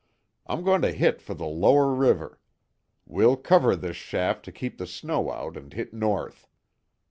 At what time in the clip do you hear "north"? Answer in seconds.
5.93-6.47